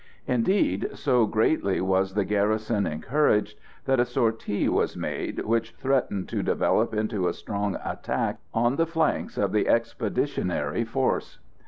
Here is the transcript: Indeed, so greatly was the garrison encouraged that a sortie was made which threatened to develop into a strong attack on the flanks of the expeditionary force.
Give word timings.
Indeed, 0.25 0.89
so 0.95 1.27
greatly 1.27 1.79
was 1.79 2.15
the 2.15 2.25
garrison 2.25 2.87
encouraged 2.87 3.59
that 3.85 3.99
a 3.99 4.03
sortie 4.05 4.67
was 4.67 4.97
made 4.97 5.41
which 5.41 5.75
threatened 5.75 6.27
to 6.29 6.41
develop 6.41 6.91
into 6.95 7.27
a 7.27 7.33
strong 7.35 7.77
attack 7.85 8.39
on 8.51 8.77
the 8.77 8.87
flanks 8.87 9.37
of 9.37 9.51
the 9.51 9.67
expeditionary 9.67 10.83
force. 10.85 11.37